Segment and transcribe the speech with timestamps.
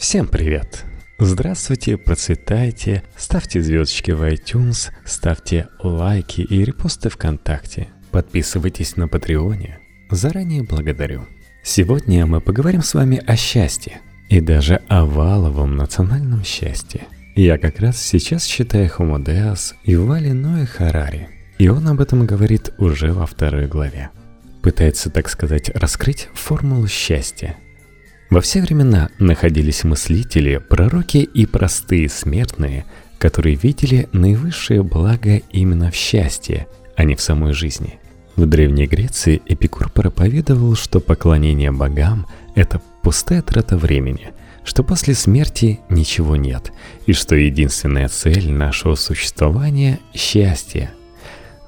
[0.00, 0.86] Всем привет!
[1.18, 7.88] Здравствуйте, процветайте, ставьте звездочки в iTunes, ставьте лайки и репосты ВКонтакте.
[8.10, 9.78] Подписывайтесь на Патреоне.
[10.10, 11.26] Заранее благодарю.
[11.62, 14.00] Сегодня мы поговорим с вами о счастье
[14.30, 17.02] и даже о валовом национальном счастье.
[17.36, 21.28] Я как раз сейчас читаю Homo Deus и Вали Ноэ Харари,
[21.58, 24.08] и он об этом говорит уже во второй главе.
[24.62, 27.54] Пытается, так сказать, раскрыть формулу счастья–
[28.30, 32.84] во все времена находились мыслители, пророки и простые смертные,
[33.18, 37.98] которые видели наивысшее благо именно в счастье, а не в самой жизни.
[38.36, 44.30] В Древней Греции Эпикур проповедовал, что поклонение богам– это пустая трата времени,
[44.64, 46.72] что после смерти ничего нет,
[47.06, 50.92] и что единственная цель нашего существования– счастье.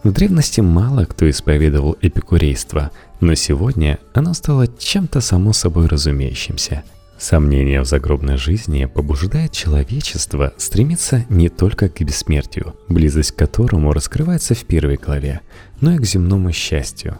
[0.05, 6.83] В древности мало кто исповедовал эпикурейство– но сегодня оно стало чем-то само собой разумеющимся.
[7.19, 14.57] Сомнение в загробной жизни побуждает человечество стремиться не только к бессмертию, близость к которому раскрывается
[14.57, 15.41] в первой главе,
[15.81, 17.17] но и к земному счастью.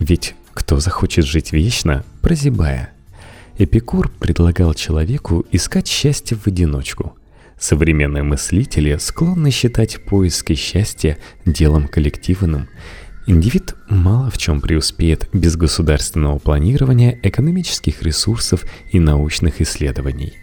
[0.00, 2.90] Ведь кто захочет жить вечно, прозябая?
[3.58, 7.16] Эпикур предлагал человеку искать счастье в одиночку.
[7.60, 12.68] Современные мыслители склонны считать поиски счастья делом коллективным–
[13.26, 20.34] Индивид мало в чем преуспеет без государственного планирования экономических ресурсов и научных исследований.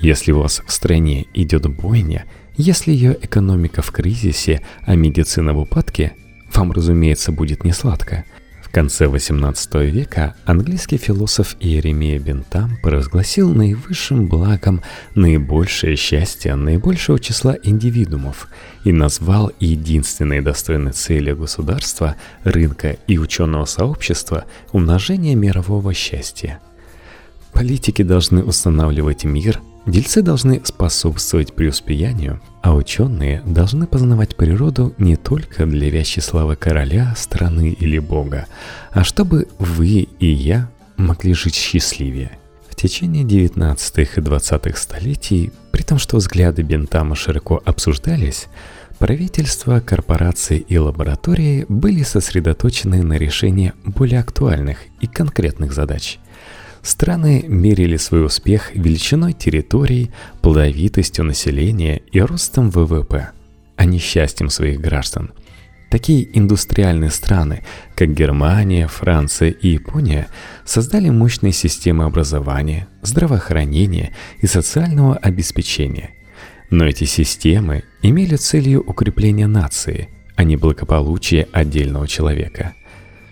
[0.00, 5.58] Если у вас в стране идет бойня, если ее экономика в кризисе, а медицина в
[5.58, 6.12] упадке,
[6.54, 8.24] вам, разумеется, будет несладко–
[8.78, 14.82] конце XVIII века английский философ Иеремия Бентам провозгласил наивысшим благом
[15.16, 18.46] наибольшее счастье наибольшего числа индивидуумов
[18.84, 26.60] и назвал единственной достойной целью государства, рынка и ученого сообщества умножение мирового счастья.
[27.52, 35.66] Политики должны устанавливать мир, дельцы должны способствовать преуспеянию, а ученые должны познавать природу не только
[35.66, 38.46] для вящей славы короля, страны или бога,
[38.92, 42.32] а чтобы вы и я могли жить счастливее.
[42.68, 48.46] В течение 19 и 20-х столетий, при том, что взгляды Бентама широко обсуждались,
[48.98, 56.18] правительства, корпорации и лаборатории были сосредоточены на решении более актуальных и конкретных задач–
[56.82, 60.10] Страны мерили свой успех величиной территорий,
[60.42, 63.30] плодовитостью населения и ростом ВВП,
[63.76, 65.32] а не счастьем своих граждан.
[65.90, 67.64] Такие индустриальные страны,
[67.96, 70.28] как Германия, Франция и Япония,
[70.64, 76.10] создали мощные системы образования, здравоохранения и социального обеспечения.
[76.70, 82.74] Но эти системы имели целью укрепления нации, а не благополучия отдельного человека–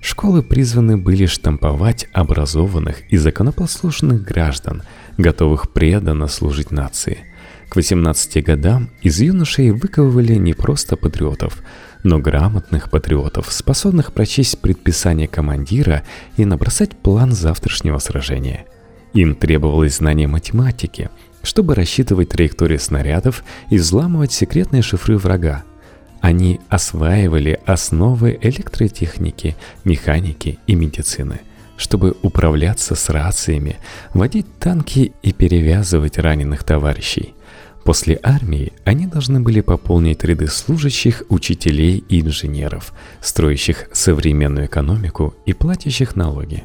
[0.08, 4.84] Школы призваны были штамповать образованных и законопослушных граждан,
[5.18, 7.18] готовых преданно служить нации.
[7.68, 11.60] К 18 годам из юношей выковывали не просто патриотов,
[12.04, 16.04] но грамотных патриотов, способных прочесть предписание командира
[16.36, 18.64] и набросать план завтрашнего сражения.
[19.12, 21.10] Им требовалось знание математики,
[21.42, 25.64] чтобы рассчитывать траектории снарядов и взламывать секретные шифры врага,
[26.20, 31.40] они осваивали основы электротехники, механики и медицины,
[31.76, 33.76] чтобы управляться с рациями,
[34.14, 37.34] водить танки и перевязывать раненых товарищей.
[37.84, 45.52] После армии они должны были пополнить ряды служащих, учителей и инженеров, строящих современную экономику и
[45.52, 46.64] платящих налоги.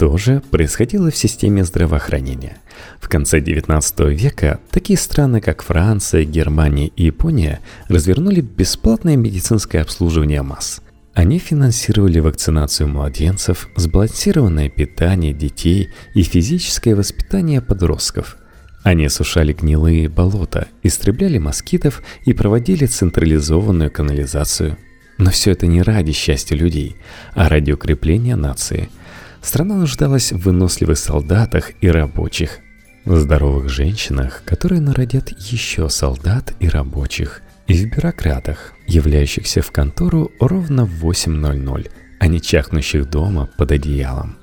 [0.00, 2.56] То же происходило в системе здравоохранения.
[3.02, 10.40] В конце XIX века такие страны, как Франция, Германия и Япония, развернули бесплатное медицинское обслуживание
[10.40, 10.80] масс.
[11.12, 18.38] Они финансировали вакцинацию младенцев, сбалансированное питание детей и физическое воспитание подростков.
[18.82, 24.78] Они осушали гнилые болота, истребляли москитов и проводили централизованную канализацию.
[25.18, 26.96] Но все это не ради счастья людей,
[27.34, 28.88] а ради укрепления нации–
[29.42, 32.58] Страна нуждалась в выносливых солдатах и рабочих,
[33.04, 40.30] в здоровых женщинах, которые народят еще солдат и рабочих, и в бюрократах, являющихся в контору
[40.40, 44.36] ровно в 8.00, а не чахнущих дома под одеялом.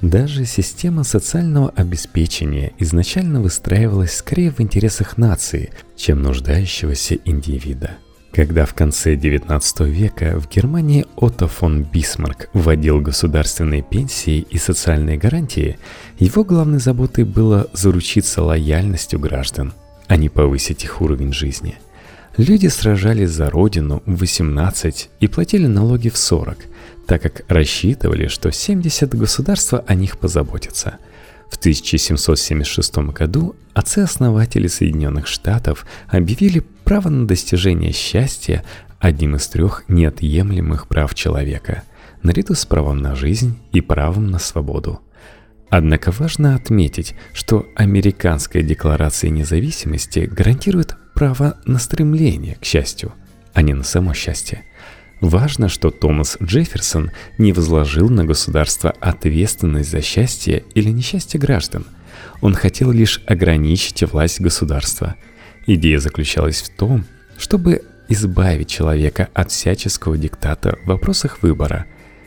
[0.00, 7.92] Даже система социального обеспечения изначально выстраивалась скорее в интересах нации, чем нуждающегося индивида–
[8.34, 15.18] когда в конце XIX века в Германии Отто фон Бисмарк вводил государственные пенсии и социальные
[15.18, 15.78] гарантии,
[16.18, 19.72] его главной заботой было заручиться лояльностью граждан,
[20.08, 21.76] а не повысить их уровень жизни.
[22.36, 26.58] Люди сражались за родину в 18 и платили налоги в 40,
[27.06, 30.98] так как рассчитывали, что 70 государства о них позаботятся–
[31.54, 38.64] В 1776 году отцы-основатели Соединенных Штатов объявили право на достижение счастья
[38.98, 41.82] одним из трех неотъемлемых прав человека,
[42.22, 45.00] наряду с правом на жизнь и правом на свободу.
[45.70, 53.12] Однако важно отметить, что Американская декларация независимости гарантирует право на стремление к счастью,
[53.52, 54.64] а не на само счастье.
[55.20, 61.86] Важно, что Томас Джефферсон не возложил на государство ответственность за счастье или несчастье граждан.
[62.40, 65.16] Он хотел лишь ограничить власть государства.
[65.66, 67.04] Идея заключалась в том,
[67.38, 71.86] чтобы избавить человека от всяческого диктата в вопросах выбора.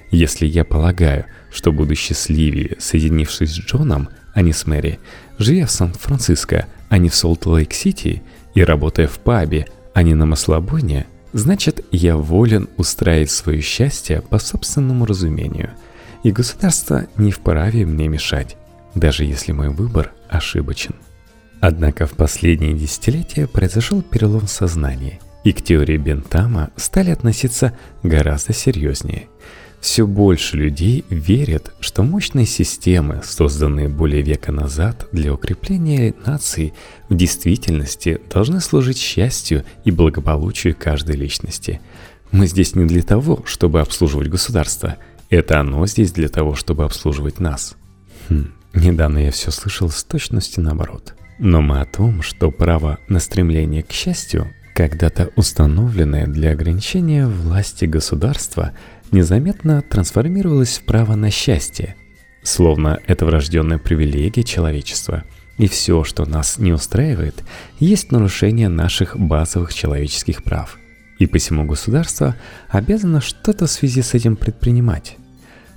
[0.09, 4.99] Если я полагаю, что буду счастливее, соединившись с Джоном, а не с Мэри,
[5.37, 8.23] живя в Сан-Франциско, а не в Солт-Лейк-Сити,
[8.55, 14.39] и работая в пабе, а не на маслобойне, значит, я волен устраивать свое счастье по
[14.39, 15.71] собственному разумению,
[16.23, 18.57] и государство не вправе мне мешать,
[18.95, 20.95] даже если мой выбор ошибочен.
[21.59, 27.71] Однако в последние десятилетия произошел перелом в сознании– и к теории Бентама стали относиться
[28.04, 29.30] гораздо серьезнее.
[29.80, 36.74] Все больше людей верят, что мощные системы, созданные более века назад для укрепления нации,
[37.07, 41.80] в действительности должны служить счастью и благополучию каждой личности.
[42.31, 44.98] Мы здесь не для того, чтобы обслуживать государство.
[45.30, 47.77] Это оно здесь для того, чтобы обслуживать нас.
[48.27, 51.13] Хм, недавно я все слышал с точностью наоборот.
[51.39, 57.85] Но мы о том, что право на стремление к счастью когда-то установленное для ограничения власти
[57.85, 58.73] государства,
[59.11, 61.95] незаметно трансформировалось в право на счастье,
[62.43, 65.23] словно это врожденная привилегия человечества.
[65.57, 67.43] И все, что нас не устраивает,
[67.79, 70.77] есть нарушение наших базовых человеческих прав.
[71.17, 72.35] И посему государство
[72.69, 75.17] обязано что-то в связи с этим предпринимать.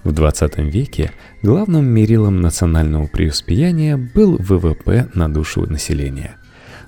[0.04, 1.12] В 20 веке
[1.42, 6.36] главным мерилом национального преуспеяния был ВВП на душу населения.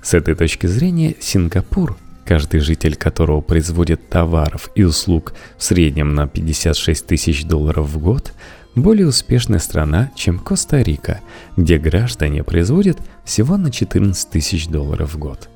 [0.01, 6.27] С этой точки зрения Сингапур каждый житель которого производит товаров и услуг в среднем на
[6.27, 8.33] 56 тысяч долларов в год,
[8.75, 11.21] более успешная страна, чем Коста-Рика,
[11.57, 15.49] где граждане производят всего на 14 тысяч долларов в год.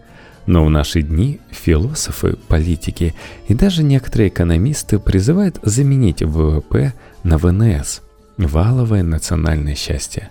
[0.45, 3.13] Но в наши дни философы, политики
[3.47, 8.01] и даже некоторые экономисты призывают заменить ВВП на ВНС–
[8.37, 10.29] валовое национальное счастье.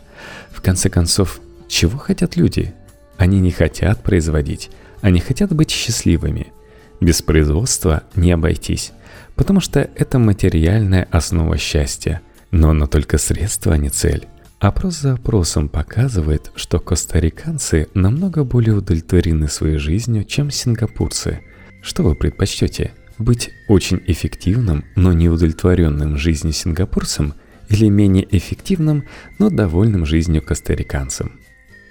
[0.50, 2.74] В конце концов, чего хотят люди?
[3.16, 6.52] Они не хотят производить, они хотят быть счастливыми.
[7.00, 8.92] Без производства не обойтись,
[9.34, 12.22] потому что это материальная основа счастья.
[12.50, 14.26] Но оно только средство, а не цель.
[14.58, 21.40] Опрос за опросом показывает, что костариканцы намного более удовлетворены своей жизнью, чем сингапурцы.
[21.82, 22.92] Что вы предпочтете?
[23.18, 27.34] Быть очень эффективным, но неудовлетворенным жизнью сингапурцем
[27.68, 29.04] или менее эффективным,
[29.38, 31.40] но довольным жизнью костариканцем?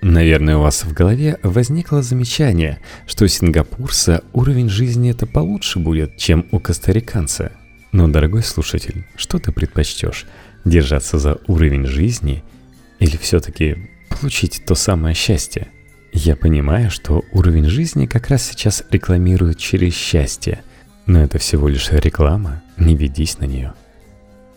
[0.01, 6.18] Наверное, у вас в голове возникло замечание, что у сингапурца уровень жизни это получше будет,
[6.18, 7.54] чем у костариканца.
[7.92, 10.28] Но, дорогой слушатель, что ты предпочтешь?
[10.63, 12.44] Держаться за уровень жизни
[13.00, 15.69] или все-таки получить то самое счастье?
[16.13, 20.63] Я понимаю, что уровень жизни как раз сейчас рекламируют через счастье,
[21.06, 23.74] но это всего лишь реклама, не ведись на нее.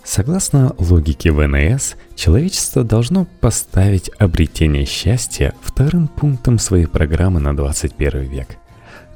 [0.05, 8.57] Согласно логике ВНС, человечество должно поставить обретение счастья вторым пунктом своей программы на 21 век.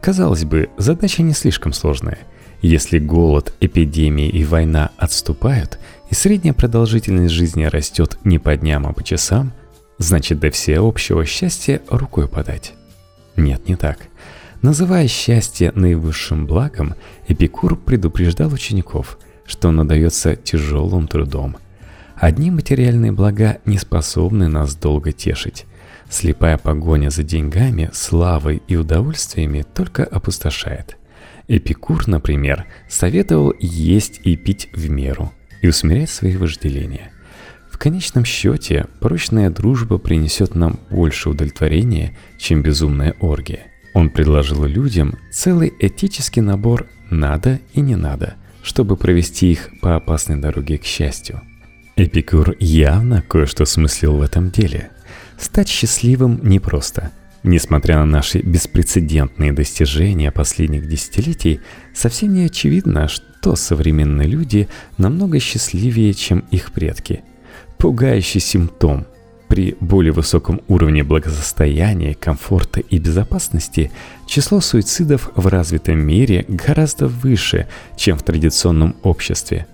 [0.02, 2.18] Казалось бы, задача не слишком сложная.
[2.60, 5.78] Если голод, эпидемии и война отступают,
[6.10, 9.52] и средняя продолжительность жизни растет не по дням, а по часам,
[9.96, 12.74] значит до всеобщего счастья рукой подать.
[13.36, 13.98] Нет, не так.
[14.62, 16.94] Называя счастье наивысшим благом,
[17.28, 21.56] Эпикур предупреждал учеников– что оно дается тяжелым трудом.
[22.16, 25.66] Одни материальные блага не способны нас долго тешить.
[26.08, 30.96] Слепая погоня за деньгами, славой и удовольствиями только опустошает.
[31.48, 37.12] Эпикур, например, советовал есть и пить в меру и усмирять свои вожделения.
[37.70, 43.71] В конечном счете, прочная дружба принесет нам больше удовлетворения, чем безумная оргия.
[43.94, 50.36] Он предложил людям целый этический набор «надо» и «не надо», чтобы провести их по опасной
[50.36, 51.42] дороге к счастью.
[51.96, 54.90] Эпикур явно кое-что смыслил в этом деле.
[55.38, 57.10] Стать счастливым непросто.
[57.42, 61.60] Несмотря на наши беспрецедентные достижения последних десятилетий,
[61.92, 67.22] совсем не очевидно, что современные люди намного счастливее, чем их предки.
[67.78, 69.06] Пугающий симптом–
[69.52, 73.92] при более высоком уровне благосостояния, комфорта и безопасности
[74.26, 79.66] число суицидов в развитом мире гораздо выше, чем в традиционном обществе.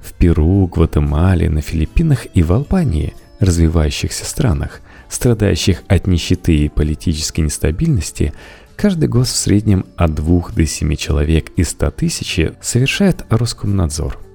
[0.00, 7.42] В Перу, Гватемале, на Филиппинах и в Албании, развивающихся странах, страдающих от нищеты и политической
[7.42, 8.32] нестабильности,
[8.74, 14.25] каждый год в среднем от 2 до 7 человек из 100 тысяч совершает Роскомнадзор.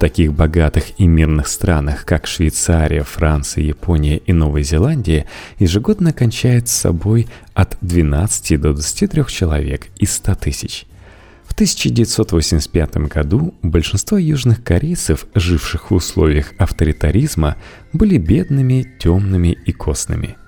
[0.00, 5.26] Таких богатых и мирных странах, как Швейцария, Франция, Япония и Новая Зеландия,
[5.58, 10.86] ежегодно кончает с собой от 12 до 23 человек из 100 тысяч.
[11.44, 17.56] В 1985 году большинство южных корейцев, живших в условиях авторитаризма,
[17.92, 20.38] были бедными, темными и костными.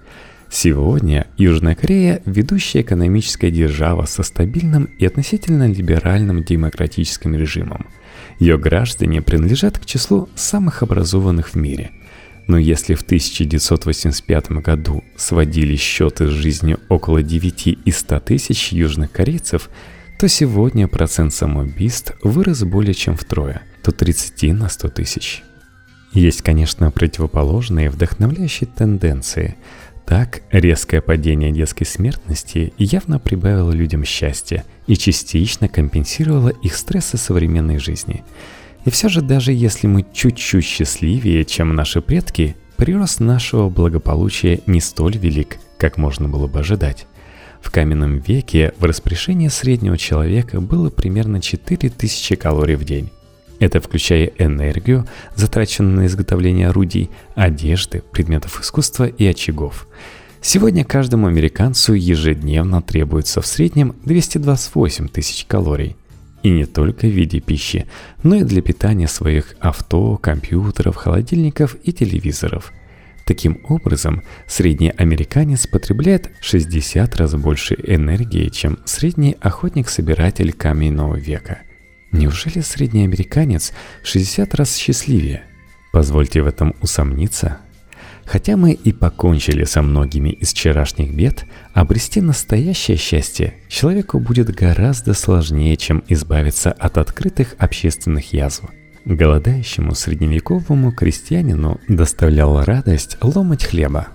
[0.48, 7.86] Сегодня Южная Корея– ведущая экономическая держава со стабильным и относительно либеральным демократическим режимом.
[8.38, 11.90] Ее граждане принадлежат к числу самых образованных в мире.
[12.48, 19.12] Но если в 1985 году сводили счеты с жизнью около 9 из 100 тысяч южных
[19.12, 19.70] корейцев–
[20.22, 25.42] то сегодня процент самоубийств вырос более чем втрое, до 30 на 100 тысяч.
[26.12, 29.56] Есть, конечно, противоположные вдохновляющие тенденции.
[30.06, 37.78] Так, резкое падение детской смертности явно прибавило людям счастья и частично компенсировало их стрессы современной
[37.78, 38.24] жизни.
[38.84, 44.80] И все же даже если мы чуть-чуть счастливее, чем наши предки, прирост нашего благополучия не
[44.80, 47.06] столь велик, как можно было бы ожидать.
[47.60, 53.10] В каменном веке в распоряжении среднего человека было примерно 4000 калорий в день.
[53.62, 59.86] Это включая энергию, затраченную на изготовление орудий, одежды, предметов искусства и очагов.
[60.40, 65.94] Сегодня каждому американцу ежедневно требуется в среднем 228 тысяч калорий.
[66.42, 67.86] И не только в виде пищи,
[68.24, 72.72] но и для питания своих авто, компьютеров, холодильников и телевизоров–
[73.24, 81.60] Таким образом, средний американец потребляет 60 раз больше энергии, чем средний охотник-собиратель каменного века.
[82.12, 83.72] Неужели средний американец
[84.04, 85.44] 60 раз счастливее?
[85.92, 87.58] Позвольте в этом усомниться.
[88.24, 95.12] Хотя мы и покончили со многими из вчерашних бед, обрести настоящее счастье человеку будет гораздо
[95.12, 98.64] сложнее, чем избавиться от открытых общественных язв–
[99.04, 104.08] Голодающему средневековому крестьянину доставляла радость ломать хлеба.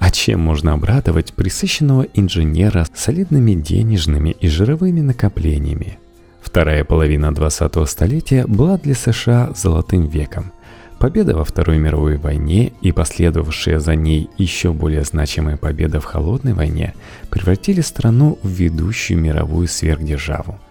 [0.00, 5.98] А чем можно обрадовать присыщенного инженера солидными денежными и жировыми накоплениями?
[6.42, 10.52] Вторая половина 20-го столетия была для США золотым веком.
[10.98, 16.52] Победа во Второй мировой войне и последовавшая за ней еще более значимая победа в Холодной
[16.52, 16.94] войне
[17.30, 20.58] превратили страну в ведущую мировую сверхдержаву–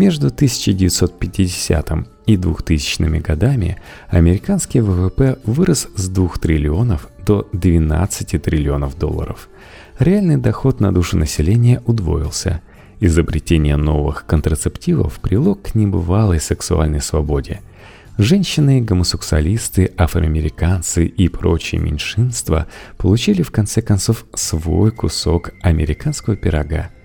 [0.00, 1.90] между 1950
[2.26, 3.76] и 2000 годами
[4.08, 9.48] американский ВВП вырос с 2 триллионов до 12 триллионов долларов.
[9.98, 12.62] Реальный доход на душу населения удвоился.
[13.00, 17.62] Изобретение новых контрацептивов привело к небывалой сексуальной свободе.
[18.18, 22.66] Женщины, гомосексуалисты, афроамериканцы и прочие меньшинства
[22.98, 26.90] получили в конце концов свой кусок американского пирога–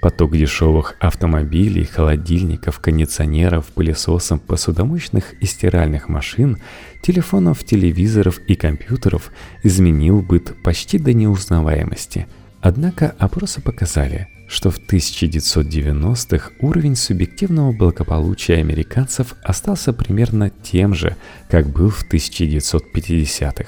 [0.00, 6.58] Поток дешевых автомобилей, холодильников, кондиционеров, пылесосов, посудомоечных и стиральных машин,
[7.02, 9.32] телефонов, телевизоров и компьютеров
[9.64, 12.28] изменил быт почти до неузнаваемости.
[12.60, 21.16] Однако опросы показали, что в 1990-х уровень субъективного благополучия американцев остался примерно тем же,
[21.48, 23.66] как был в 1950-х.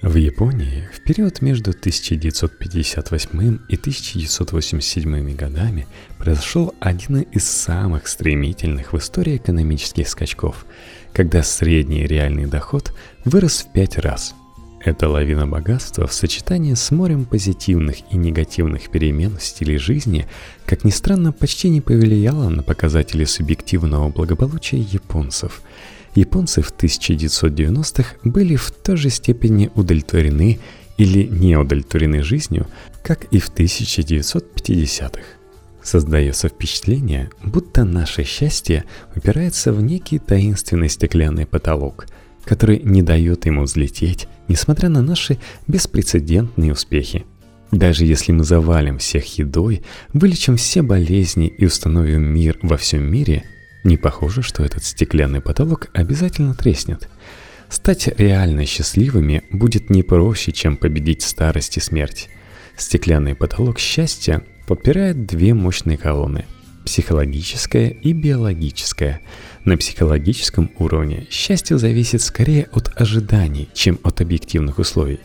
[0.00, 5.86] В Японии в период между 1958 и 1987 годами
[6.18, 10.66] произошел один из самых стремительных в истории экономических скачков,
[11.12, 12.92] когда средний реальный доход
[13.24, 14.34] вырос в пять раз.
[14.84, 20.26] Эта лавина богатства в сочетании с морем позитивных и негативных перемен в стиле жизни,
[20.66, 25.62] как ни странно, почти не повлияла на показатели субъективного благополучия японцев–
[26.14, 30.58] японцы в 1990-х были в той же степени удовлетворены
[30.98, 32.66] или не удовлетворены жизнью,
[33.02, 35.22] как и в 1950-х.
[35.82, 38.84] Создается впечатление, будто наше счастье
[39.16, 42.06] упирается в некий таинственный стеклянный потолок,
[42.44, 47.24] который не дает ему взлететь, несмотря на наши беспрецедентные успехи.
[47.70, 49.82] Даже если мы завалим всех едой,
[50.12, 53.44] вылечим все болезни и установим мир во всем мире–
[53.84, 57.08] не похоже, что этот стеклянный потолок обязательно треснет.
[57.68, 62.28] Стать реально счастливыми будет не проще, чем победить старость и смерть.
[62.76, 66.44] Стеклянный потолок счастья подпирает две мощные колонны–
[66.84, 69.20] психологическая и биологическая.
[69.64, 75.20] На психологическом уровне счастье зависит скорее от ожиданий, чем от объективных условий.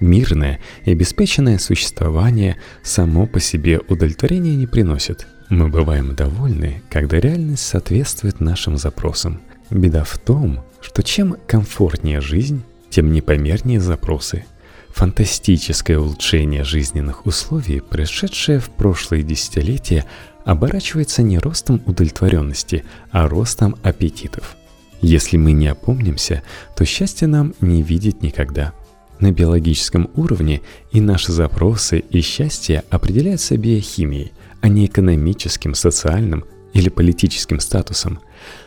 [0.00, 7.66] Мирное и обеспеченное существование само по себе удовлетворения не приносит– мы бываем довольны, когда реальность
[7.66, 9.42] соответствует нашим запросам.
[9.68, 14.46] Беда в том, что чем комфортнее жизнь, тем непомернее запросы.
[14.94, 20.06] Фантастическое улучшение жизненных условий, происшедшее в прошлые десятилетия,
[20.44, 24.56] оборачивается не ростом удовлетворенности, а ростом аппетитов.
[25.00, 26.42] Если мы не опомнимся,
[26.76, 28.72] то счастье нам не видеть никогда.
[29.18, 36.88] На биологическом уровне и наши запросы и счастье определяются биохимией, а не экономическим, социальным или
[36.88, 38.20] политическим статусом.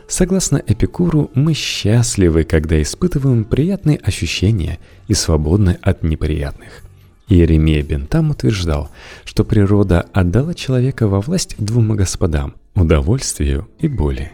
[0.07, 6.83] Согласно Эпикуру, мы счастливы, когда испытываем приятные ощущения и свободны от неприятных.
[7.27, 8.89] Иеремия Бентам утверждал,
[9.23, 14.31] что природа отдала человека во власть двум господам– удовольствию и боли.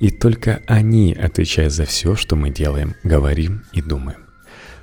[0.00, 4.18] И только они отвечают за все, что мы делаем, говорим и думаем.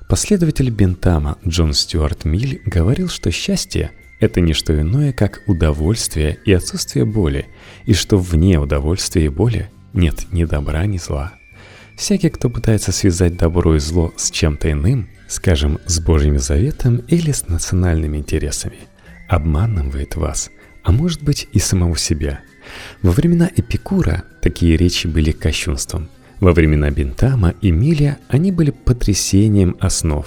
[0.08, 6.54] Последователь Бентама Джон Стюарт Миль говорил, что счастье– это не что иное, как удовольствие и
[6.54, 7.48] отсутствие боли,
[7.86, 11.34] и что вне удовольствия и боли нет ни добра, ни зла.
[11.98, 17.32] Всякий, кто пытается связать добро и зло с чем-то иным, скажем, с Божьим Заветом или
[17.32, 18.80] с национальными интересами,
[19.30, 20.52] обманывает вас,
[20.84, 22.42] а может быть и самого себя.
[23.02, 26.10] Во времена Эпикура такие речи были кощунством.
[26.42, 30.26] Во времена Бентама и Милия они были потрясением основ.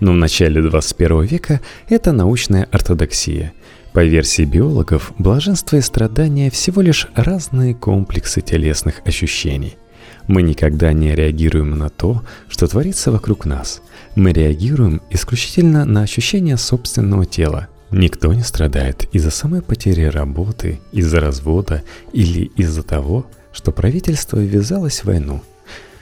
[0.00, 3.54] Но в начале 21 века это научная ортодоксия.
[3.94, 9.76] По версии биологов, блаженство и страдания всего лишь разные комплексы телесных ощущений–
[10.26, 13.82] мы никогда не реагируем на то, что творится вокруг нас.
[14.14, 17.68] Мы реагируем исключительно на ощущения собственного тела.
[17.90, 25.00] Никто не страдает из-за самой потери работы, из-за развода или из-за того, что правительство ввязалось
[25.00, 25.42] в войну.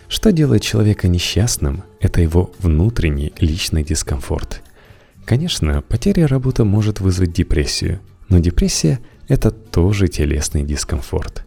[0.08, 4.62] Что делает человека несчастным, это его внутренний личный дискомфорт.
[5.24, 11.44] Конечно, потеря работы может вызвать депрессию, но депрессия– это тоже телесный дискомфорт.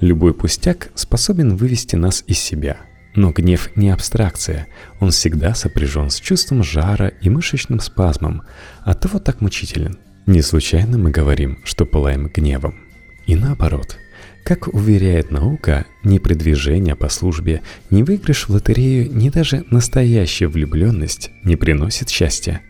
[0.00, 2.78] Любой пустяк способен вывести нас из себя.
[3.14, 4.66] Но гнев не абстракция,
[4.98, 8.42] он всегда сопряжен с чувством жара и мышечным спазмом,
[8.82, 9.98] оттого так мучителен.
[10.26, 12.74] Не случайно мы говорим, что пылаем гневом.
[13.26, 13.98] И наоборот.
[14.44, 21.30] Как уверяет наука, ни продвижение по службе, ни выигрыш в лотерею, ни даже настоящая влюбленность
[21.44, 22.60] не приносит счастья.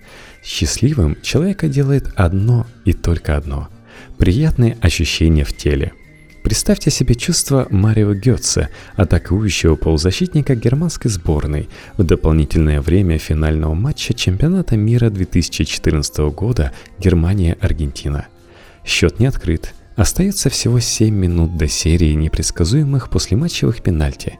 [0.44, 3.70] Счастливым человека делает одно и только одно–
[4.18, 5.92] приятные ощущения в теле–
[6.44, 14.76] Представьте себе чувство Марио Гетца, атакующего полузащитника германской сборной в дополнительное время финального матча чемпионата
[14.76, 18.26] мира 2014 года Германия-Аргентина.
[18.84, 19.72] Счет не открыт.
[19.96, 24.38] Остается всего 7 минут до серии непредсказуемых послематчевых пенальти.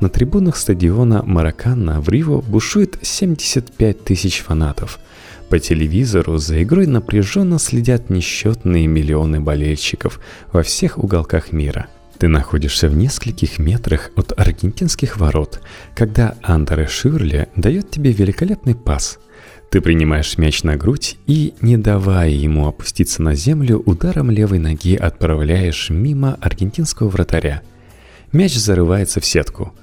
[0.00, 4.98] На трибунах стадиона Маракана в Риво бушует 75 тысяч фанатов–
[5.52, 10.18] по телевизору за игрой напряженно следят несчетные миллионы болельщиков
[10.50, 11.88] во всех уголках мира.
[12.16, 15.60] Ты находишься в нескольких метрах от аргентинских ворот,
[15.94, 19.18] когда Андре Ширли дает тебе великолепный пас.
[19.70, 24.96] Ты принимаешь мяч на грудь и, не давая ему опуститься на землю, ударом левой ноги
[24.96, 27.60] отправляешь мимо аргентинского вратаря.
[28.32, 29.74] Мяч зарывается в сетку.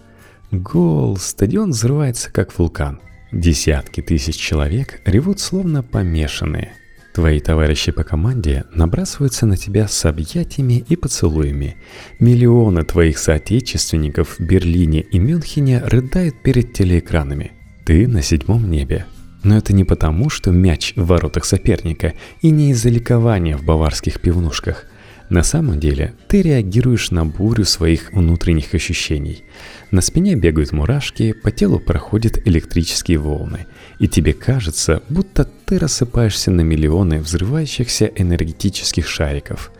[0.49, 1.17] Гол!
[1.17, 6.73] Стадион взрывается, как вулкан– Десятки тысяч человек ревут словно помешанные.
[7.13, 11.75] Твои товарищи по команде набрасываются на тебя с объятиями и поцелуями.
[12.19, 17.51] Миллионы твоих соотечественников в Берлине и Мюнхене рыдают перед телеэкранами.
[17.85, 19.05] Ты на седьмом небе.
[19.43, 24.21] Но это не потому, что мяч в воротах соперника и не из-за ликования в баварских
[24.21, 24.85] пивнушках–
[25.29, 29.43] на самом деле ты реагируешь на бурю своих внутренних ощущений.
[29.91, 33.67] На спине бегают мурашки, по телу проходят электрические волны,
[33.99, 39.71] и тебе кажется, будто ты рассыпаешься на миллионы взрывающихся энергетических шариков.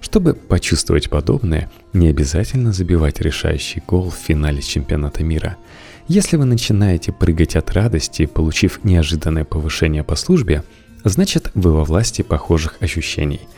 [0.00, 5.56] Чтобы почувствовать подобное, не обязательно забивать решающий гол в финале чемпионата мира.
[6.08, 10.62] Если вы начинаете прыгать от радости, получив неожиданное повышение по службе,
[11.04, 13.40] значит вы во власти похожих ощущений–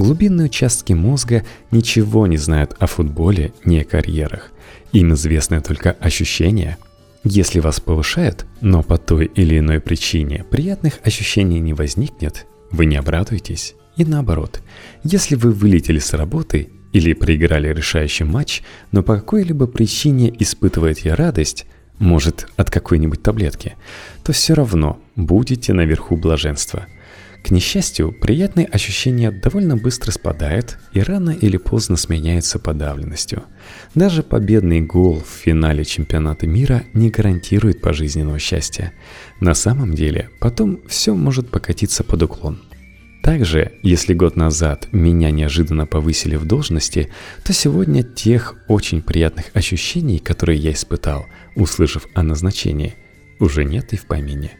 [0.00, 4.50] Глубинные участки мозга ничего не знают о футболе, ни о карьерах.
[4.92, 6.78] Им известны только ощущения.
[7.22, 12.96] Если вас повышают, но по той или иной причине приятных ощущений не возникнет, вы не
[12.96, 13.74] обрадуетесь.
[13.98, 14.62] И наоборот,
[15.04, 21.66] если вы вылетели с работы или проиграли решающий матч, но по какой-либо причине испытываете радость,
[21.98, 23.74] может от какой-нибудь таблетки,
[24.24, 26.86] то все равно будете наверху блаженства–
[27.42, 33.44] к несчастью, приятные ощущения довольно быстро спадают и рано или поздно сменяются подавленностью.
[33.94, 38.92] Даже победный гол в финале чемпионата мира не гарантирует пожизненного счастья.
[39.40, 42.62] На самом деле, потом все может покатиться под уклон.
[43.22, 47.10] Также, если год назад меня неожиданно повысили в должности,
[47.44, 52.94] то сегодня тех очень приятных ощущений, которые я испытал, услышав о назначении,
[53.38, 54.52] уже нет и в помине.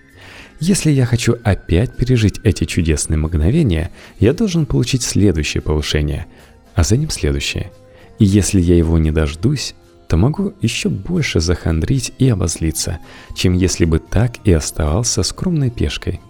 [0.61, 6.27] Если я хочу опять пережить эти чудесные мгновения, я должен получить следующее повышение,
[6.75, 7.73] а за ним следующее.
[8.19, 9.75] И если я его не дождусь,
[10.07, 12.99] то могу еще больше захандрить и обозлиться,
[13.35, 16.21] чем если бы так и оставался скромной пешкой.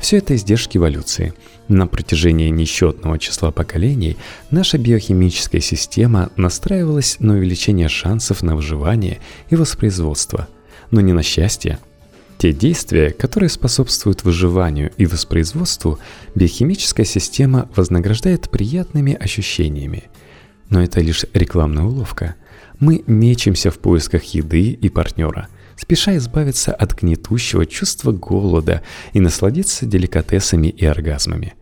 [0.00, 1.32] Все это издержки эволюции.
[1.68, 4.16] На протяжении несчетного числа поколений
[4.50, 10.48] наша биохимическая система настраивалась на увеличение шансов на выживание и воспроизводство,
[10.90, 11.78] но не на счастье.
[12.38, 15.98] Те действия, которые способствуют выживанию и воспроизводству,
[16.34, 20.04] биохимическая система вознаграждает приятными ощущениями.
[20.68, 22.34] Но это лишь рекламная уловка–
[22.78, 29.86] мы мечемся в поисках еды и партнера, спеша избавиться от гнетущего чувства голода и насладиться
[29.86, 31.54] деликатесами и оргазмами.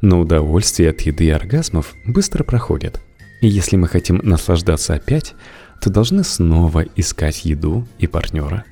[0.00, 3.00] Но удовольствие от еды и оргазмов быстро проходит.
[3.40, 5.34] И если мы хотим наслаждаться опять,
[5.80, 8.64] то должны снова искать еду и партнера.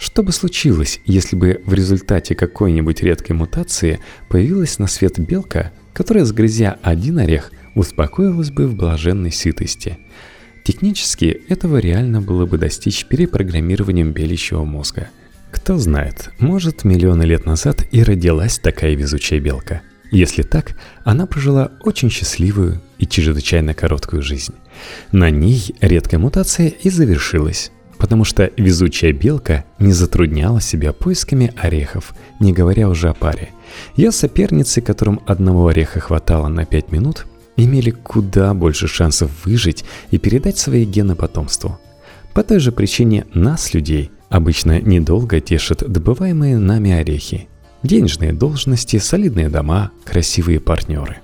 [0.00, 6.24] Что бы случилось, если бы в результате какой-нибудь редкой мутации появилась на свет белка, которая,
[6.24, 9.98] сгрызя один орех, успокоилась бы в блаженной сытости–
[10.64, 15.08] Технически этого реально было бы достичь перепрограммированием белящего мозга.
[15.50, 19.82] Кто знает, может миллионы лет назад и родилась такая везучая белка.
[20.12, 24.54] Если так, она прожила очень счастливую и чрезвычайно короткую жизнь.
[25.12, 32.14] На ней редкая мутация и завершилась, потому что везучая белка не затрудняла себя поисками орехов,
[32.40, 33.50] не говоря уже о паре.
[33.94, 40.18] Ее соперницы, которым одного ореха хватало на 5 минут, имели куда больше шансов выжить и
[40.18, 41.78] передать свои гены потомству.
[42.32, 47.48] По той же причине нас, людей, обычно недолго тешат добываемые нами орехи.
[47.82, 51.18] Денежные должности, солидные дома, красивые партнеры.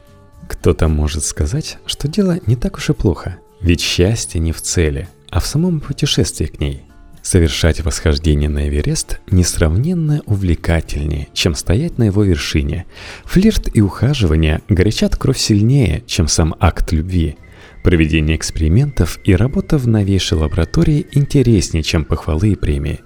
[0.47, 5.09] Кто-то может сказать, что дело не так уж и плохо, ведь счастье не в цели,
[5.31, 6.83] а в самом путешествии к ней–
[7.27, 12.87] Совершать восхождение на Эверест несравненно увлекательнее, чем стоять на его вершине.
[13.25, 17.37] Флирт и ухаживание горячат кровь сильнее, чем сам акт любви.
[17.83, 23.01] Проведение экспериментов и работа в новейшей лаборатории интереснее, чем похвалы и премии.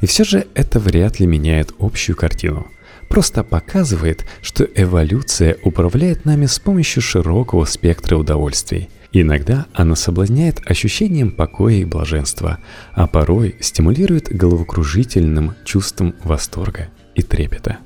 [0.00, 2.68] И все же это вряд ли меняет общую картину.
[3.10, 11.30] Просто показывает, что эволюция управляет нами с помощью широкого спектра удовольствий– Иногда она соблазняет ощущением
[11.30, 12.58] покоя и блаженства,
[12.92, 17.78] а порой стимулирует головокружительным чувством восторга и трепета.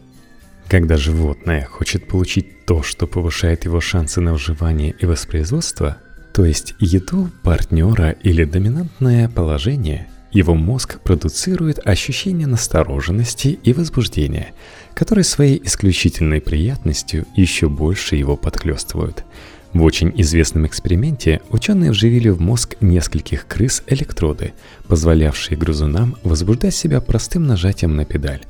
[0.69, 5.99] Когда животное хочет получить то, что повышает его шансы на выживание и воспроизводство,
[6.35, 14.55] то есть еду, партнера или доминантное положение, его мозг продуцирует ощущение настороженности и возбуждения,
[14.95, 19.25] которые своей исключительной приятностью еще больше его подхлестывают–
[19.73, 24.53] в очень известном эксперименте ученые вживили в мозг нескольких крыс электроды,
[24.87, 28.43] позволявшие грызунам возбуждать себя простым нажатием на педаль.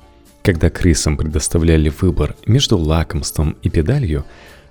[0.42, 4.24] Когда крысам предоставляли выбор между лакомством и педалью,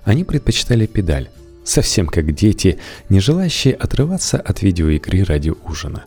[0.04, 1.30] они предпочитали педаль,
[1.64, 6.04] совсем как дети, не желающие отрываться от видеоигры ради ужина.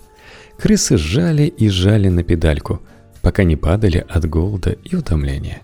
[0.60, 2.82] Крысы сжали и сжали на педальку,
[3.24, 5.62] пока не падали от голода и утомления.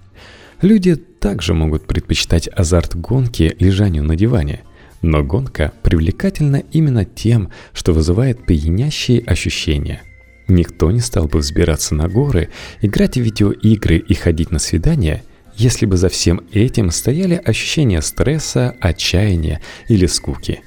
[0.63, 4.61] Люди также могут предпочитать азарт гонки лежанию на диване–
[5.01, 10.01] но гонка привлекательна именно тем, что вызывает пьянящие ощущения.
[10.47, 12.49] Никто не стал бы взбираться на горы,
[12.81, 15.23] играть в видеоигры и ходить на свидания,
[15.55, 20.61] если бы за всем этим стояли ощущения стресса, отчаяния или скуки.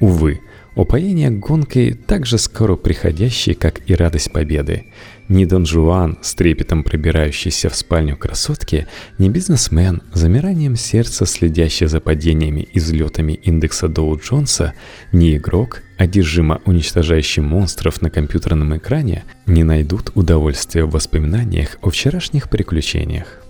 [0.00, 0.40] Увы,
[0.76, 4.84] упоение гонкой так же скоро приходящее, как и радость победы–
[5.28, 8.86] ни Дон Жуан, с трепетом пробирающийся в спальню красотки,
[9.18, 14.74] ни бизнесмен, замиранием сердца, следящий за падениями и взлетами индекса Доу Джонса,
[15.12, 22.48] ни игрок, одержимо уничтожающий монстров на компьютерном экране, не найдут удовольствия в воспоминаниях о вчерашних
[22.48, 23.42] приключениях.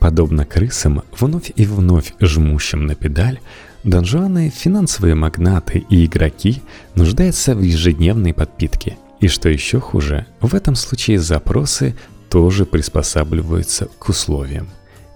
[0.00, 3.38] Подобно крысам, вновь и вновь жмущим на педаль,
[3.84, 6.62] донжуаны, финансовые магнаты и игроки
[6.94, 11.94] нуждаются в ежедневной подпитке– и что еще хуже, в этом случае запросы
[12.30, 14.68] тоже приспосабливаются к условиям.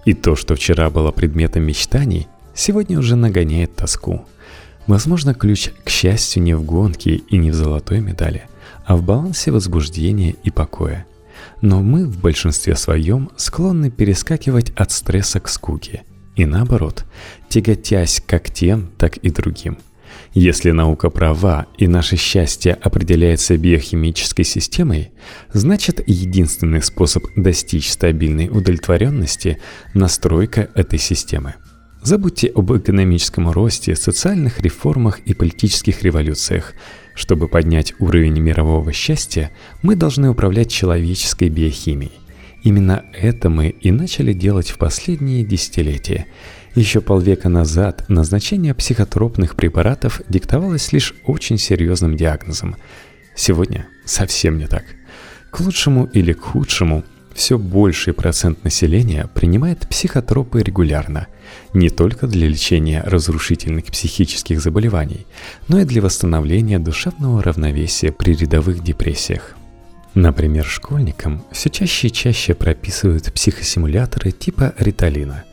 [0.05, 4.25] И то, что вчера было предметом мечтаний, сегодня уже нагоняет тоску.
[4.85, 8.43] Возможно, ключ к счастью не в гонке и не в золотой медали,
[8.85, 11.07] а в балансе возбуждения и покоя.
[11.61, 16.03] Но мы в большинстве своем склонны перескакивать от стресса к скуке.
[16.35, 17.05] И наоборот,
[17.49, 19.77] тяготясь как тем, так и другим–
[20.33, 25.11] если наука права и наше счастье определяется биохимической системой,
[25.53, 29.59] значит единственный способ достичь стабильной удовлетворенности–
[29.93, 31.55] настройка этой системы.
[32.01, 36.73] Забудьте об экономическом росте, социальных реформах и политических революциях.
[37.15, 42.11] Чтобы поднять уровень мирового счастья, мы должны управлять человеческой биохимией.
[42.65, 46.25] Именно это мы и начали делать в последние десятилетия.
[46.73, 52.75] Еще полвека назад назначение психотропных препаратов диктовалось лишь очень серьезным диагнозом.
[53.35, 54.83] Сегодня совсем не так.
[55.51, 57.03] К лучшему или к худшему
[57.35, 61.27] все больший процент населения принимает психотропы регулярно,
[61.75, 65.27] не только для лечения разрушительных психических заболеваний,
[65.67, 69.55] но и для восстановления душевного равновесия при рядовых депрессиях.
[70.15, 75.43] Например, школьникам все чаще и чаще прописывают психосимуляторы типа риталина.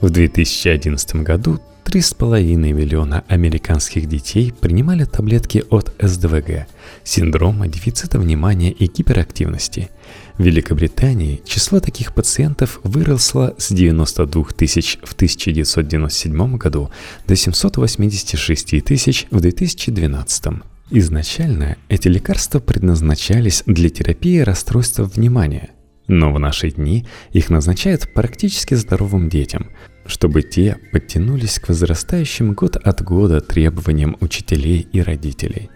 [0.00, 6.66] В 2011 году 3,5 миллиона американских детей принимали таблетки от СДВГ–
[7.04, 9.90] синдрома дефицита внимания и гиперактивности.
[10.38, 16.90] В Великобритании число таких пациентов выросло с 92 тысяч в 1997 году
[17.26, 20.44] до 786 тысяч в 2012
[20.90, 25.70] Изначально эти лекарства предназначались для терапии расстройства внимания,
[26.06, 29.70] но в наши дни их назначают практически здоровым детям,
[30.06, 35.70] чтобы те подтянулись к возрастающим год от года требованиям учителей и родителей.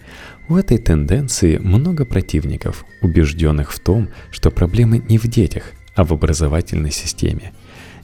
[0.48, 6.12] У этой тенденции много противников, убежденных в том, что проблемы не в детях, а в
[6.12, 7.52] образовательной системе.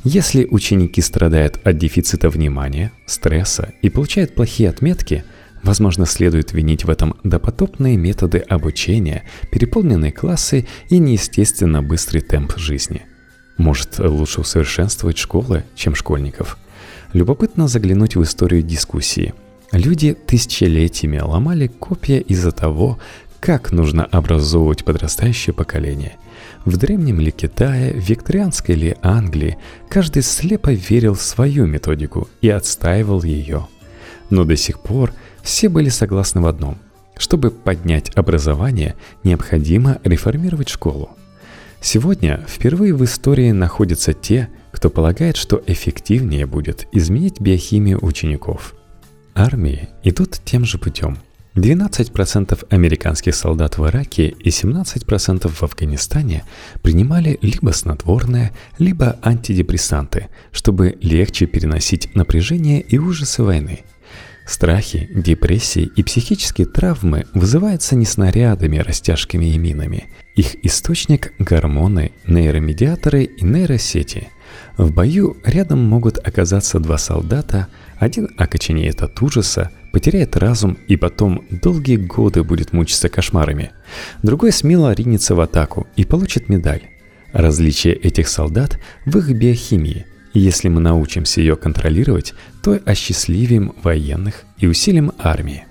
[0.03, 5.23] Если ученики страдают от дефицита внимания, стресса и получают плохие отметки–
[5.67, 13.03] Возможно, следует винить в этом допотопные методы обучения, переполненные классы и неестественно быстрый темп жизни.
[13.57, 16.57] Может, лучше усовершенствовать школы, чем школьников?
[17.13, 19.35] Любопытно заглянуть в историю дискуссии.
[19.73, 23.01] Люди тысячелетиями ломали копья из-за того,
[23.41, 26.13] как нужно образовывать подрастающее поколение.
[26.65, 33.25] В древнем ли Китае, викторианской ли Англии, каждый слепо верил в свою методику и отстаивал
[33.25, 33.67] ее.
[34.31, 35.13] Но до сих пор–
[35.47, 36.77] все были согласны в одном.
[37.17, 41.11] Чтобы поднять образование, необходимо реформировать школу.
[41.81, 48.75] Сегодня впервые в истории находятся те, кто полагает, что эффективнее будет изменить биохимию учеников.
[49.35, 51.19] Армии идут тем же путем.
[51.55, 56.43] 12% американских солдат в Ираке и 17% в Афганистане
[56.83, 63.85] принимали либо снотворное, либо антидепрессанты, чтобы легче переносить напряжение и ужасы войны–
[64.47, 70.05] Страхи, депрессии и психические травмы вызываются не снарядами, растяжками и минами.
[70.37, 74.29] Их источник– гормоны, нейромедиаторы и нейросети.
[74.77, 77.67] В бою рядом могут оказаться два солдата,
[77.99, 83.73] один окоченеет от ужаса, потеряет разум и потом долгие годы будет мучиться кошмарами.
[84.23, 86.83] Другой смело ринется в атаку и получит медаль.
[87.33, 90.07] Различие этих солдат в их биохимии–
[90.39, 95.65] если мы научимся ее контролировать, то осчастливим военных и усилим армии.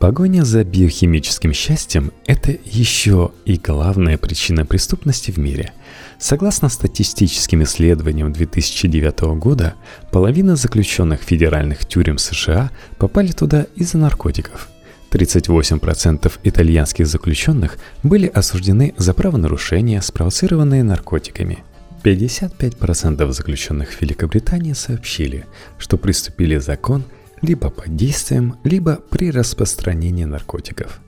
[0.00, 5.74] Погоня за биохимическим счастьем– это еще и главная причина преступности в мире.
[6.18, 9.74] Согласно статистическим исследованиям 2009 года,
[10.10, 14.70] половина заключенных федеральных тюрем США попали туда из-за наркотиков.
[15.12, 21.58] 38% итальянских заключенных были осуждены за правонарушения, спровоцированные наркотиками–
[22.02, 25.46] 55% заключенных в Великобритании сообщили,
[25.78, 27.04] что приступили закон
[27.42, 31.00] либо под действием, либо при распространении наркотиков.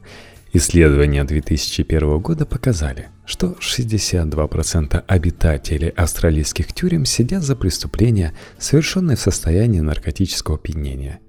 [0.55, 9.81] Исследования 2001 года показали, что 62% обитателей австралийских тюрем сидят за преступления, совершенные в состоянии
[9.81, 11.21] наркотического опьянения.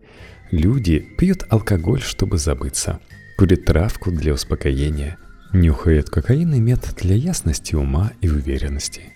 [0.52, 3.00] Люди пьют алкоголь, чтобы забыться,
[3.38, 5.18] курят травку для успокоения,
[5.54, 9.13] нюхают кокаин и мед для ясности ума и уверенности.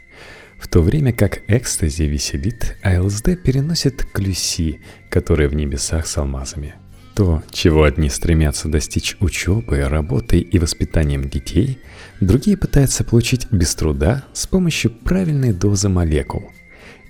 [0.59, 6.17] В то время как экстази веселит, а ЛСД переносит к Люси, которая в небесах с
[6.17, 6.75] алмазами.
[7.15, 11.79] То, чего одни стремятся достичь учебой, работой и воспитанием детей,
[12.19, 16.51] другие пытаются получить без труда с помощью правильной дозы молекул.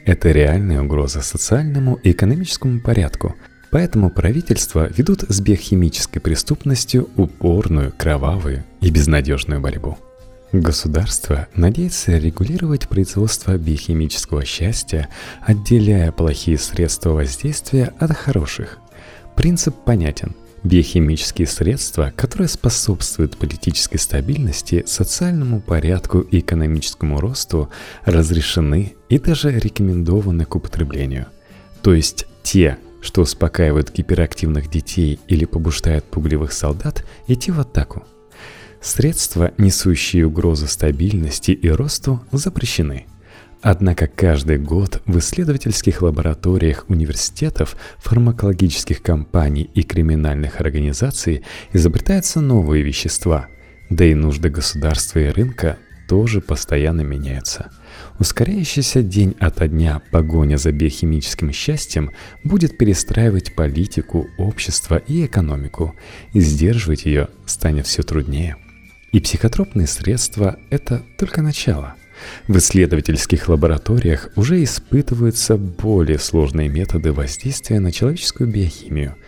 [0.05, 3.35] Это реальная угроза социальному и экономическому порядку,
[3.69, 9.97] поэтому правительства ведут с биохимической преступностью упорную, кровавую и безнадежную борьбу.
[10.53, 15.09] Государство надеется регулировать производство биохимического счастья,
[15.41, 18.79] отделяя плохие средства воздействия от хороших.
[19.35, 20.35] Принцип понятен.
[20.63, 27.69] Биохимические средства, которые способствуют политической стабильности, социальному порядку и экономическому росту,
[28.05, 31.27] разрешены и даже рекомендованы к употреблению.
[31.81, 38.05] То есть те, что успокаивают гиперактивных детей или побуждают пугливых солдат идти в атаку–
[38.81, 43.05] Средства, несущие угрозу стабильности и росту, запрещены.
[43.61, 53.47] Однако каждый год в исследовательских лабораториях университетов, фармакологических компаний и криминальных организаций изобретаются новые вещества,
[53.89, 57.71] да и нужды государства и рынка тоже постоянно меняются.
[58.19, 62.11] Ускоряющийся день ото дня погоня за биохимическим счастьем
[62.43, 65.95] будет перестраивать политику, общество и экономику,
[66.33, 68.55] и сдерживать ее станет все труднее.
[69.11, 71.95] И психотропные средства– это только начало.
[72.47, 79.15] В исследовательских лабораториях уже испытываются более сложные методы воздействия на человеческую биохимию–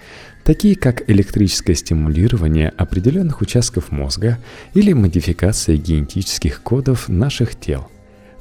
[0.49, 4.39] такие как электрическое стимулирование определенных участков мозга
[4.73, 7.87] или модификация генетических кодов наших тел.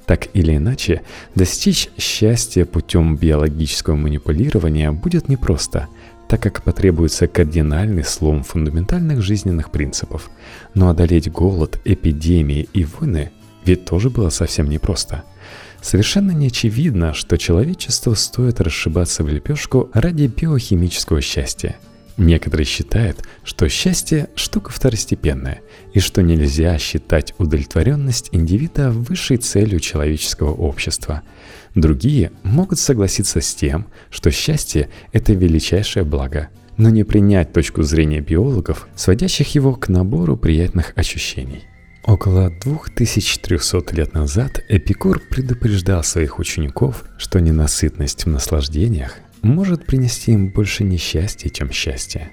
[0.06, 1.02] Так или иначе,
[1.34, 5.88] достичь счастья путем биологического манипулирования будет непросто,
[6.28, 10.30] так как потребуется кардинальный слом фундаментальных жизненных принципов.
[10.74, 13.30] Но одолеть голод, эпидемии и войны
[13.64, 15.24] ведь тоже было совсем непросто.
[15.82, 21.76] Совершенно не очевидно, что человечеству стоит расшибаться в лепешку ради биохимического счастья–
[22.18, 25.60] Некоторые считают, что счастье– штука второстепенная,
[25.94, 31.22] и что нельзя считать удовлетворенность индивида высшей целью человеческого общества.
[31.78, 38.20] Другие могут согласиться с тем, что счастье– это величайшее благо, но не принять точку зрения
[38.20, 41.62] биологов, сводящих его к набору приятных ощущений.
[42.04, 50.50] Около 2300 лет назад Эпикур предупреждал своих учеников, что ненасытность в наслаждениях может принести им
[50.50, 52.32] больше несчастья, чем счастья.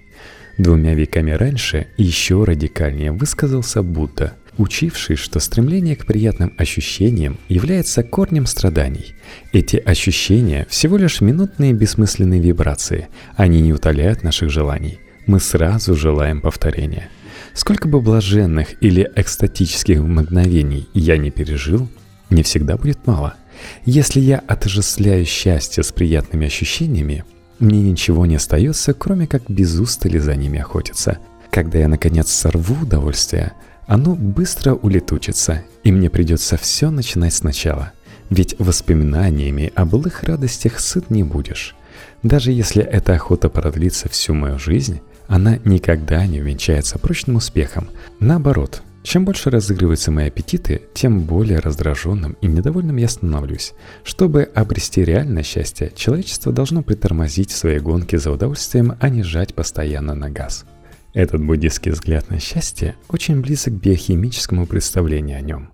[0.58, 8.46] Двумя веками раньше еще радикальнее высказался Будда, учивший, что стремление к приятным ощущениям является корнем
[8.46, 9.16] страданий.
[9.54, 15.00] Эти ощущения всего лишь минутные бессмысленные вибрации, они не утоляют наших желаний.
[15.28, 17.10] Мы сразу желаем повторения.
[17.54, 21.90] Сколько бы блаженных или экстатических мгновений я не пережил,
[22.30, 23.36] не всегда будет мало–
[23.86, 27.24] если я отождествляю счастье с приятными ощущениями,
[27.60, 31.20] мне ничего не остается, кроме как без устали за ними охотиться.
[31.52, 33.54] Когда я наконец сорву удовольствие,
[33.88, 37.92] оно быстро улетучится, и мне придется все начинать сначала.
[38.30, 41.76] Ведь воспоминаниями о былых радостях сыт не будешь.
[42.24, 47.90] Даже если эта охота продлится всю мою жизнь, она никогда не увенчается прочным успехом.
[48.20, 53.74] Наоборот, чем больше разыгрываются мои аппетиты, тем более раздраженным и недовольным я становлюсь.
[54.04, 59.54] Чтобы обрести реальное счастье, человечество должно притормозить в своей гонке за удовольствием, а не жать
[59.54, 60.66] постоянно на газ.
[61.16, 65.70] Этот буддийский взгляд на счастье очень близок к биохимическому представлению о нем.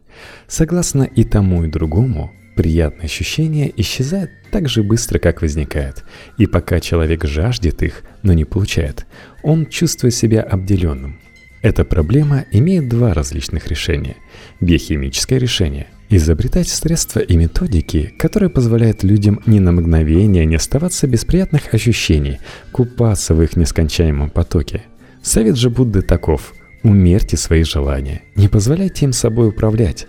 [0.47, 6.06] Согласно и тому, и другому, приятные ощущения исчезают так же быстро, как возникают.
[6.38, 9.08] И пока человек жаждет их, но не получает,
[9.41, 11.19] он чувствует себя обделенным,
[11.62, 14.15] эта проблема имеет два различных решения.
[14.62, 21.23] Биохимическое решение– изобретать средства и методики, которые позволяют людям ни на мгновение не оставаться без
[21.23, 22.39] приятных ощущений,
[22.71, 24.86] купаться в их нескончаемом потоке.
[25.21, 26.53] Совет же Будды таков–
[26.84, 30.07] умерьте свои желания, не позволяйте им собой управлять.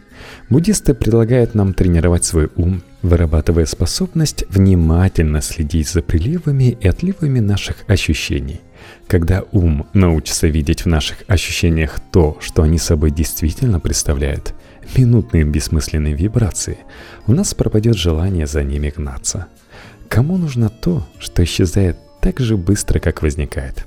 [0.48, 7.84] Буддисты предлагают нам тренировать свой ум, вырабатывая способность внимательно следить за приливами и отливами наших
[7.88, 8.60] ощущений–
[9.06, 14.54] когда ум научится видеть в наших ощущениях то, что они собой действительно представляют,
[14.96, 16.78] минутные бессмысленные вибрации,
[17.26, 19.46] у нас пропадет желание за ними гнаться.
[20.08, 23.86] Кому нужно то, что исчезает так же быстро, как возникает?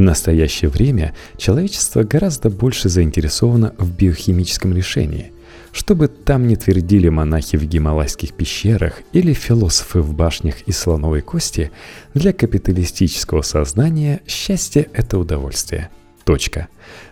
[0.00, 5.30] В настоящее время человечество гораздо больше заинтересовано в биохимическом решении–
[5.72, 11.20] что бы там ни твердили монахи в гималайских пещерах или философы в башнях из слоновой
[11.20, 11.70] кости,
[12.14, 15.90] для капиталистического сознания счастье– это удовольствие.
[16.24, 16.68] Точка.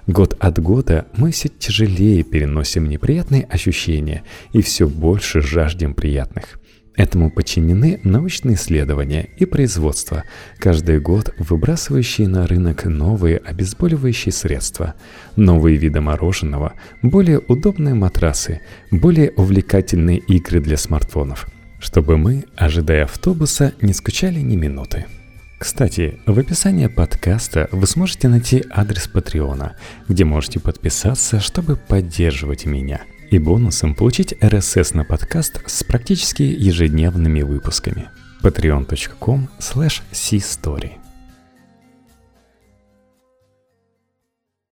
[0.07, 6.59] Год от года мы все тяжелее переносим неприятные ощущения и все больше жаждем приятных–
[6.98, 10.24] Этому подчинены научные исследования и производство,
[10.58, 14.94] каждый год выбрасывающие на рынок новые обезболивающие средства,
[15.37, 21.46] новые виды мороженого, более удобные матрасы, более увлекательные игры для смартфонов,
[21.78, 25.06] чтобы мы, ожидая автобуса, не скучали ни минуты.
[25.61, 29.76] Кстати, в описании подкаста вы сможете найти адрес Патреона,
[30.08, 37.42] где можете подписаться, чтобы поддерживать меня– и бонусом получить RSS на подкаст с практически ежедневными
[37.42, 38.11] выпусками.
[38.42, 41.07] patreon.com slash story